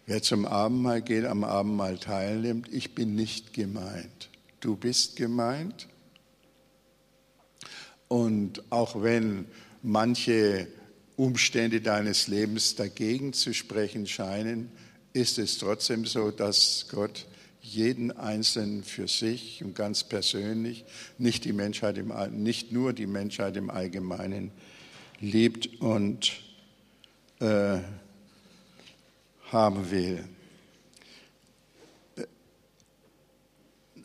wer 0.06 0.22
zum 0.22 0.44
Abendmahl 0.44 1.02
geht, 1.02 1.24
am 1.24 1.44
Abendmahl 1.44 1.98
teilnimmt, 1.98 2.72
ich 2.72 2.94
bin 2.94 3.14
nicht 3.14 3.52
gemeint. 3.52 4.28
Du 4.60 4.76
bist 4.76 5.16
gemeint. 5.16 5.88
Und 8.12 8.62
auch 8.68 9.02
wenn 9.02 9.46
manche 9.82 10.66
Umstände 11.16 11.80
deines 11.80 12.28
Lebens 12.28 12.74
dagegen 12.74 13.32
zu 13.32 13.54
sprechen 13.54 14.06
scheinen, 14.06 14.70
ist 15.14 15.38
es 15.38 15.56
trotzdem 15.56 16.04
so, 16.04 16.30
dass 16.30 16.88
Gott 16.90 17.24
jeden 17.62 18.12
Einzelnen 18.12 18.84
für 18.84 19.08
sich 19.08 19.64
und 19.64 19.74
ganz 19.74 20.04
persönlich, 20.04 20.84
nicht, 21.16 21.46
die 21.46 21.54
Menschheit 21.54 21.96
im, 21.96 22.12
nicht 22.32 22.70
nur 22.70 22.92
die 22.92 23.06
Menschheit 23.06 23.56
im 23.56 23.70
Allgemeinen, 23.70 24.50
liebt 25.18 25.80
und 25.80 26.32
äh, 27.40 27.78
haben 29.50 29.90
will. 29.90 30.22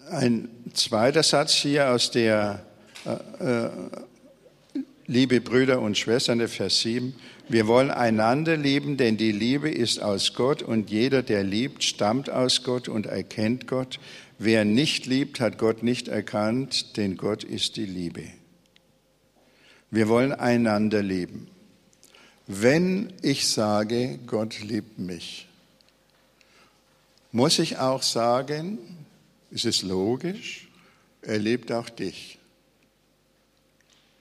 Ein 0.10 0.48
zweiter 0.74 1.24
Satz 1.24 1.52
hier 1.56 1.92
aus 1.92 2.10
der 2.10 2.67
Liebe 5.06 5.40
Brüder 5.40 5.82
und 5.82 5.98
Schwestern, 5.98 6.46
Vers 6.48 6.82
7. 6.82 7.16
Wir 7.48 7.68
wollen 7.68 7.92
einander 7.92 8.58
lieben, 8.58 8.98
denn 8.98 9.16
die 9.16 9.32
Liebe 9.32 9.72
ist 9.72 10.02
aus 10.02 10.34
Gott 10.34 10.62
und 10.62 10.90
jeder, 10.90 11.24
der 11.24 11.44
liebt, 11.44 11.84
stammt 11.84 12.30
aus 12.30 12.64
Gott 12.64 12.90
und 12.90 13.06
erkennt 13.06 13.68
Gott. 13.68 14.00
Wer 14.38 14.66
nicht 14.66 15.06
liebt, 15.06 15.40
hat 15.40 15.58
Gott 15.58 15.82
nicht 15.82 16.10
erkannt, 16.10 16.98
denn 16.98 17.16
Gott 17.16 17.46
ist 17.46 17.78
die 17.78 17.86
Liebe. 17.86 18.24
Wir 19.90 20.10
wollen 20.10 20.34
einander 20.34 21.02
lieben. 21.02 21.48
Wenn 22.46 23.14
ich 23.22 23.48
sage, 23.48 24.20
Gott 24.28 24.60
liebt 24.62 25.00
mich, 25.00 25.48
muss 27.32 27.60
ich 27.60 27.78
auch 27.78 28.04
sagen, 28.04 28.78
ist 29.52 29.66
es 29.66 29.84
logisch, 29.84 30.68
er 31.22 31.40
liebt 31.40 31.72
auch 31.72 31.90
dich. 31.90 32.37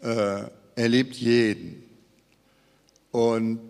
Äh, 0.03 0.45
er 0.77 0.89
liebt 0.89 1.15
jeden. 1.17 1.83
Und 3.11 3.61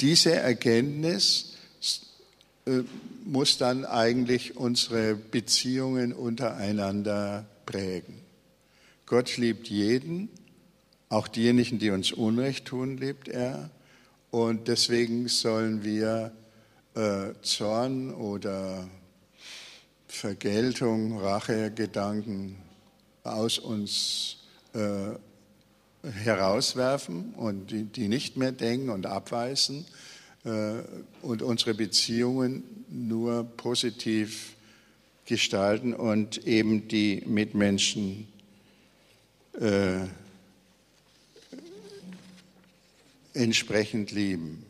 diese 0.00 0.34
Erkenntnis 0.34 1.56
äh, 2.66 2.82
muss 3.24 3.58
dann 3.58 3.84
eigentlich 3.84 4.56
unsere 4.56 5.14
Beziehungen 5.14 6.12
untereinander 6.12 7.46
prägen. 7.64 8.20
Gott 9.06 9.36
liebt 9.36 9.68
jeden 9.68 10.28
auch 11.08 11.28
diejenigen, 11.28 11.78
die 11.78 11.90
uns 11.90 12.12
Unrecht 12.12 12.66
tun, 12.66 12.96
liebt 12.96 13.28
er. 13.28 13.70
Und 14.30 14.68
deswegen 14.68 15.28
sollen 15.28 15.84
wir 15.84 16.32
äh, 16.94 17.32
Zorn 17.42 18.12
oder 18.12 18.88
Vergeltung, 20.08 21.18
Rachegedanken 21.18 22.56
aus 23.22 23.58
uns 23.58 24.35
äh, 24.76 26.10
herauswerfen 26.24 27.34
und 27.34 27.70
die, 27.70 27.84
die 27.84 28.08
nicht 28.08 28.36
mehr 28.36 28.52
denken 28.52 28.90
und 28.90 29.06
abweisen 29.06 29.86
äh, 30.44 30.74
und 31.22 31.42
unsere 31.42 31.74
Beziehungen 31.74 32.62
nur 32.88 33.44
positiv 33.56 34.54
gestalten 35.24 35.94
und 35.94 36.46
eben 36.46 36.88
die 36.88 37.22
Mitmenschen 37.26 38.28
äh, 39.58 40.06
entsprechend 43.34 44.12
lieben. 44.12 44.64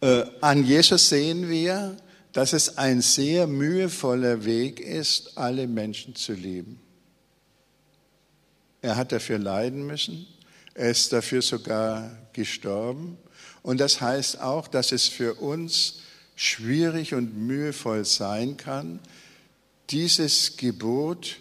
Äh, 0.00 0.24
an 0.40 0.64
Jesus 0.64 1.08
sehen 1.08 1.48
wir, 1.48 1.96
dass 2.32 2.52
es 2.52 2.78
ein 2.78 3.00
sehr 3.00 3.46
mühevoller 3.46 4.44
Weg 4.44 4.78
ist, 4.78 5.36
alle 5.36 5.66
Menschen 5.66 6.14
zu 6.14 6.32
lieben. 6.32 6.78
Er 8.82 8.96
hat 8.96 9.12
dafür 9.12 9.38
leiden 9.38 9.86
müssen, 9.86 10.26
er 10.74 10.90
ist 10.90 11.12
dafür 11.12 11.42
sogar 11.42 12.10
gestorben. 12.32 13.18
Und 13.62 13.78
das 13.78 14.00
heißt 14.00 14.40
auch, 14.40 14.68
dass 14.68 14.92
es 14.92 15.06
für 15.06 15.34
uns 15.34 16.00
schwierig 16.34 17.14
und 17.14 17.36
mühevoll 17.36 18.04
sein 18.04 18.56
kann, 18.56 19.00
dieses 19.90 20.56
Gebot, 20.56 21.36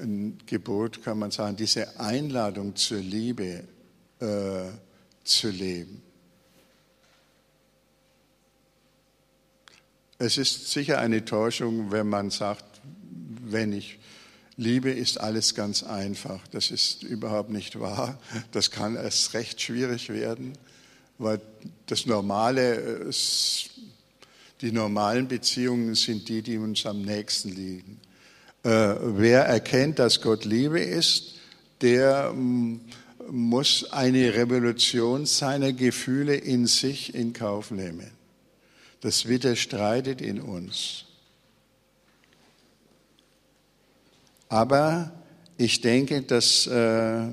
ein 0.00 0.38
Gebot 0.46 1.02
kann 1.04 1.18
man 1.18 1.30
sagen, 1.30 1.56
diese 1.56 2.00
Einladung 2.00 2.74
zur 2.74 2.98
Liebe 2.98 3.64
äh, 4.20 4.64
zu 5.22 5.50
leben. 5.50 6.02
Es 10.18 10.38
ist 10.38 10.70
sicher 10.70 10.98
eine 10.98 11.24
Täuschung, 11.24 11.92
wenn 11.92 12.08
man 12.08 12.30
sagt, 12.30 12.64
wenn 13.42 13.72
ich 13.72 13.98
liebe, 14.56 14.90
ist 14.90 15.20
alles 15.20 15.54
ganz 15.54 15.82
einfach. 15.82 16.40
Das 16.48 16.70
ist 16.70 17.02
überhaupt 17.02 17.50
nicht 17.50 17.78
wahr. 17.78 18.18
Das 18.52 18.70
kann 18.70 18.96
erst 18.96 19.34
recht 19.34 19.60
schwierig 19.60 20.08
werden, 20.08 20.52
weil 21.18 21.40
das 21.86 22.06
Normale, 22.06 23.10
die 24.60 24.72
normalen 24.72 25.28
Beziehungen 25.28 25.94
sind 25.94 26.28
die, 26.28 26.42
die 26.42 26.58
uns 26.58 26.86
am 26.86 27.02
nächsten 27.02 27.50
liegen. 27.50 28.00
Äh, 28.62 28.96
wer 29.00 29.44
erkennt, 29.44 29.98
dass 29.98 30.20
Gott 30.20 30.44
Liebe 30.44 30.80
ist, 30.80 31.36
der 31.82 32.32
mm, 32.32 32.80
muss 33.30 33.92
eine 33.92 34.34
Revolution 34.34 35.26
seiner 35.26 35.72
Gefühle 35.72 36.34
in 36.34 36.66
sich 36.66 37.14
in 37.14 37.32
Kauf 37.32 37.70
nehmen. 37.70 38.10
Das 39.00 39.28
widerstreitet 39.28 40.20
in 40.20 40.40
uns. 40.40 41.05
Aber 44.48 45.12
ich 45.56 45.80
denke, 45.80 46.22
das 46.22 46.66
äh, 46.66 47.26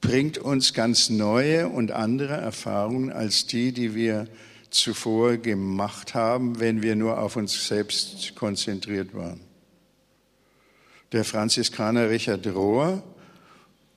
bringt 0.00 0.38
uns 0.38 0.72
ganz 0.72 1.10
neue 1.10 1.68
und 1.68 1.90
andere 1.90 2.34
Erfahrungen 2.34 3.12
als 3.12 3.46
die, 3.46 3.72
die 3.72 3.94
wir 3.94 4.26
zuvor 4.70 5.36
gemacht 5.36 6.14
haben, 6.14 6.60
wenn 6.60 6.82
wir 6.82 6.94
nur 6.94 7.18
auf 7.18 7.36
uns 7.36 7.66
selbst 7.66 8.34
konzentriert 8.34 9.14
waren. 9.14 9.40
Der 11.12 11.24
Franziskaner 11.24 12.10
Richard 12.10 12.46
Rohr, 12.46 13.02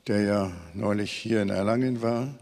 der 0.08 0.22
ja 0.22 0.52
neulich 0.74 1.12
hier 1.12 1.42
in 1.42 1.50
Erlangen 1.50 2.02
war, 2.02 2.34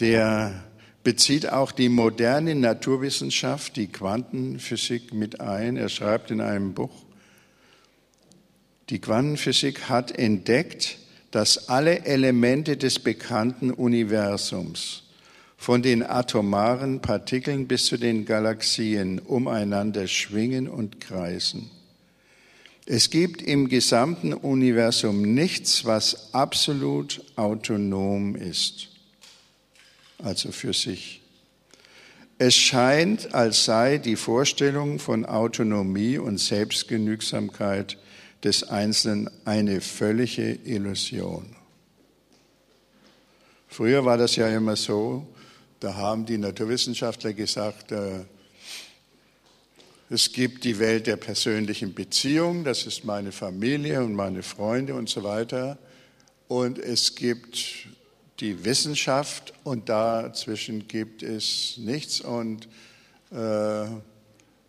der 0.00 0.64
bezieht 1.04 1.50
auch 1.50 1.72
die 1.72 1.88
moderne 1.88 2.54
Naturwissenschaft, 2.54 3.76
die 3.76 3.86
Quantenphysik 3.86 5.14
mit 5.14 5.40
ein. 5.40 5.76
Er 5.76 5.88
schreibt 5.88 6.30
in 6.30 6.40
einem 6.40 6.74
Buch, 6.74 6.90
die 8.90 9.00
Quantenphysik 9.00 9.88
hat 9.88 10.10
entdeckt, 10.18 10.98
dass 11.30 11.68
alle 11.68 12.06
Elemente 12.06 12.76
des 12.76 12.98
bekannten 12.98 13.70
Universums, 13.70 15.02
von 15.58 15.82
den 15.82 16.02
atomaren 16.02 17.00
Partikeln 17.00 17.66
bis 17.66 17.86
zu 17.86 17.96
den 17.96 18.24
Galaxien, 18.24 19.18
umeinander 19.18 20.06
schwingen 20.06 20.68
und 20.68 21.00
kreisen. 21.00 21.70
Es 22.86 23.10
gibt 23.10 23.42
im 23.42 23.68
gesamten 23.68 24.32
Universum 24.32 25.34
nichts, 25.34 25.84
was 25.84 26.32
absolut 26.32 27.22
autonom 27.36 28.34
ist, 28.34 28.88
also 30.22 30.52
für 30.52 30.72
sich. 30.72 31.20
Es 32.38 32.54
scheint, 32.54 33.34
als 33.34 33.64
sei 33.64 33.98
die 33.98 34.16
Vorstellung 34.16 35.00
von 35.00 35.26
Autonomie 35.26 36.18
und 36.18 36.38
Selbstgenügsamkeit 36.38 37.98
des 38.44 38.62
Einzelnen 38.64 39.30
eine 39.44 39.80
völlige 39.80 40.52
Illusion. 40.64 41.56
Früher 43.68 44.04
war 44.04 44.16
das 44.16 44.36
ja 44.36 44.48
immer 44.48 44.76
so, 44.76 45.26
da 45.80 45.94
haben 45.94 46.26
die 46.26 46.38
Naturwissenschaftler 46.38 47.32
gesagt, 47.32 47.92
äh, 47.92 48.24
es 50.10 50.32
gibt 50.32 50.64
die 50.64 50.78
Welt 50.78 51.06
der 51.06 51.16
persönlichen 51.16 51.92
Beziehung, 51.92 52.64
das 52.64 52.86
ist 52.86 53.04
meine 53.04 53.30
Familie 53.30 54.02
und 54.02 54.14
meine 54.14 54.42
Freunde 54.42 54.94
und 54.94 55.08
so 55.08 55.22
weiter. 55.22 55.78
Und 56.48 56.78
es 56.78 57.14
gibt 57.14 57.88
die 58.40 58.64
Wissenschaft 58.64 59.52
und 59.64 59.90
dazwischen 59.90 60.88
gibt 60.88 61.22
es 61.22 61.76
nichts. 61.76 62.22
Und 62.22 62.68
äh, 63.30 63.86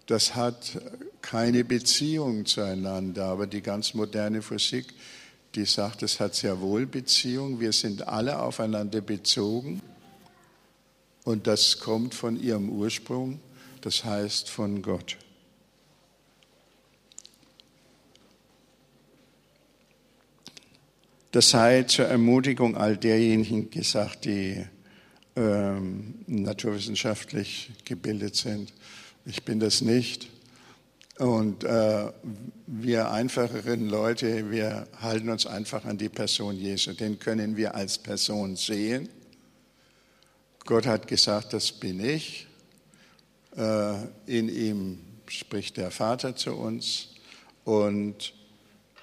das 0.09 0.33
hat 0.33 0.81
keine 1.21 1.63
Beziehung 1.63 2.47
zueinander. 2.47 3.25
Aber 3.25 3.45
die 3.45 3.61
ganz 3.61 3.93
moderne 3.93 4.41
Physik, 4.41 4.87
die 5.53 5.65
sagt, 5.65 6.01
es 6.01 6.19
hat 6.19 6.33
sehr 6.33 6.59
wohl 6.61 6.87
Beziehung. 6.87 7.59
Wir 7.59 7.71
sind 7.73 8.07
alle 8.07 8.41
aufeinander 8.41 9.01
bezogen. 9.01 9.83
Und 11.25 11.45
das 11.45 11.77
kommt 11.77 12.15
von 12.15 12.41
ihrem 12.41 12.71
Ursprung, 12.71 13.39
das 13.81 14.03
heißt 14.03 14.49
von 14.49 14.81
Gott. 14.81 15.15
Das 21.31 21.51
sei 21.51 21.83
zur 21.83 22.05
Ermutigung 22.05 22.75
all 22.75 22.97
derjenigen 22.97 23.69
gesagt, 23.69 24.25
die 24.25 24.65
ähm, 25.35 26.15
naturwissenschaftlich 26.25 27.69
gebildet 27.85 28.35
sind. 28.35 28.73
Ich 29.29 29.43
bin 29.43 29.59
das 29.59 29.81
nicht. 29.81 30.27
Und 31.19 31.63
äh, 31.63 32.11
wir 32.65 33.11
einfacheren 33.11 33.87
Leute, 33.87 34.49
wir 34.49 34.87
halten 34.99 35.29
uns 35.29 35.45
einfach 35.45 35.85
an 35.85 35.99
die 35.99 36.09
Person 36.09 36.55
Jesu. 36.55 36.93
Den 36.93 37.19
können 37.19 37.55
wir 37.55 37.75
als 37.75 37.99
Person 37.99 38.55
sehen. 38.55 39.07
Gott 40.65 40.87
hat 40.87 41.07
gesagt, 41.07 41.53
das 41.53 41.71
bin 41.71 42.03
ich. 42.03 42.47
Äh, 43.55 43.97
in 44.25 44.49
ihm 44.49 44.99
spricht 45.27 45.77
der 45.77 45.91
Vater 45.91 46.35
zu 46.35 46.55
uns. 46.55 47.09
Und 47.65 48.33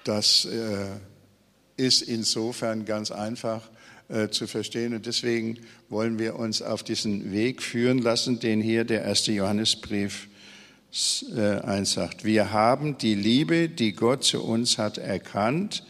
das 0.03 0.43
äh, 0.43 0.87
ist 1.77 2.01
insofern 2.01 2.85
ganz 2.85 3.11
einfach 3.11 3.69
äh, 4.09 4.29
zu 4.29 4.47
verstehen. 4.47 4.93
Und 4.93 5.05
deswegen 5.05 5.59
wollen 5.89 6.19
wir 6.19 6.37
uns 6.37 6.61
auf 6.61 6.83
diesen 6.83 7.31
Weg 7.31 7.61
führen 7.61 7.99
lassen, 7.99 8.39
den 8.39 8.61
hier 8.61 8.83
der 8.83 9.03
erste 9.03 9.31
Johannesbrief 9.31 10.27
äh, 11.35 11.59
einsagt. 11.59 12.23
Wir 12.23 12.51
haben 12.51 12.97
die 12.97 13.15
Liebe, 13.15 13.69
die 13.69 13.93
Gott 13.93 14.23
zu 14.23 14.43
uns 14.43 14.77
hat, 14.77 14.97
erkannt 14.97 15.83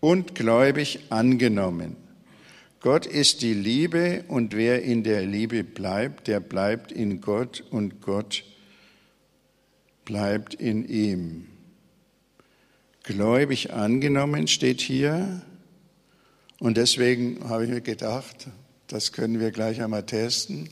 und 0.00 0.34
gläubig 0.34 1.00
angenommen. 1.10 1.96
Gott 2.80 3.06
ist 3.06 3.42
die 3.42 3.54
Liebe 3.54 4.24
und 4.28 4.54
wer 4.54 4.82
in 4.82 5.02
der 5.02 5.26
Liebe 5.26 5.64
bleibt, 5.64 6.28
der 6.28 6.40
bleibt 6.40 6.92
in 6.92 7.20
Gott 7.20 7.64
und 7.70 8.00
Gott 8.00 8.44
bleibt 10.04 10.54
in 10.54 10.88
ihm. 10.88 11.47
Gläubig 13.08 13.72
angenommen 13.72 14.48
steht 14.48 14.82
hier 14.82 15.40
und 16.58 16.76
deswegen 16.76 17.48
habe 17.48 17.64
ich 17.64 17.70
mir 17.70 17.80
gedacht, 17.80 18.48
das 18.86 19.12
können 19.12 19.40
wir 19.40 19.50
gleich 19.50 19.80
einmal 19.80 20.04
testen. 20.04 20.68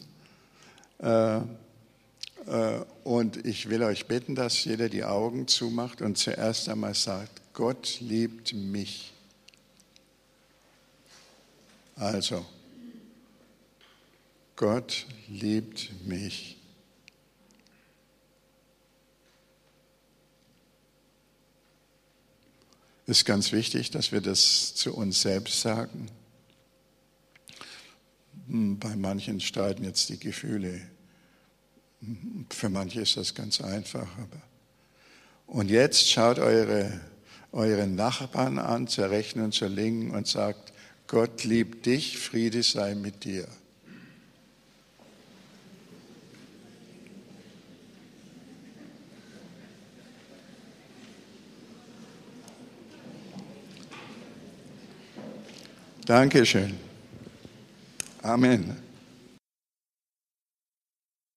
Äh, 0.99 1.37
äh, 1.39 1.43
und 3.05 3.47
ich 3.47 3.71
will 3.71 3.83
euch 3.83 4.05
bitten, 4.05 4.35
dass 4.35 4.63
jeder 4.65 4.91
die 4.91 5.05
Augen 5.05 5.49
zumacht 5.49 6.03
und 6.03 6.19
zuerst 6.19 6.69
einmal 6.69 6.93
sagt, 6.93 7.41
Gott 7.55 8.01
liebt 8.01 8.53
mich. 8.53 9.15
Also, 11.95 12.45
Gott 14.57 15.07
liebt 15.27 15.91
mich. 16.05 16.59
Ist 23.07 23.25
ganz 23.25 23.53
wichtig, 23.53 23.91
dass 23.91 24.13
wir 24.13 24.21
das 24.21 24.75
zu 24.75 24.95
uns 24.95 25.23
selbst 25.23 25.61
sagen. 25.61 26.09
Hm, 28.49 28.79
bei 28.79 28.97
manchen 28.97 29.41
streiten 29.41 29.85
jetzt 29.85 30.09
die 30.09 30.19
Gefühle. 30.19 30.81
Hm, 32.01 32.47
für 32.51 32.69
manche 32.69 33.01
ist 33.01 33.17
das 33.17 33.35
ganz 33.35 33.61
einfach. 33.61 34.09
Und 35.47 35.71
jetzt 35.71 36.11
schaut 36.11 36.39
eure, 36.39 37.01
euren 37.53 37.95
Nachbarn 37.95 38.59
an, 38.59 38.89
zur 38.89 39.11
Rechten 39.11 39.41
und 39.41 39.53
zur 39.53 39.69
Linken 39.69 40.11
und 40.11 40.27
sagt, 40.27 40.73
Gott 41.07 41.45
liebt 41.45 41.87
dich, 41.87 42.19
Friede 42.19 42.65
sei 42.65 42.97
mit 42.97 43.25
dir. 43.25 43.47
Dankeschön. 56.07 56.73
Amen. 58.23 58.86